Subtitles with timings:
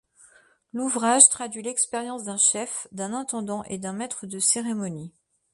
[0.73, 5.13] L’ouvrage traduit l’expérience d’un chef, d’un intendant et d’un maitre de cérémonie.